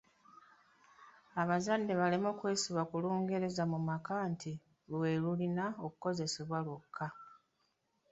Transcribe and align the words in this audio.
Abazadde 1.41 1.93
baleme 1.99 2.31
kwesiba 2.39 2.81
ku 2.89 2.95
Lungereza 3.03 3.63
mu 3.71 3.79
maka 3.89 4.15
nti 4.31 4.51
lwe 4.89 5.11
lulina 5.23 5.65
okukozesebwa 5.87 6.57
lwokka. 6.65 7.07